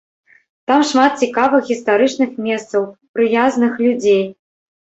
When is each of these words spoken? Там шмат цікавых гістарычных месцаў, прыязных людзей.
Там 0.69 0.85
шмат 0.91 1.19
цікавых 1.25 1.69
гістарычных 1.69 2.31
месцаў, 2.47 2.89
прыязных 3.19 3.73
людзей. 3.87 4.23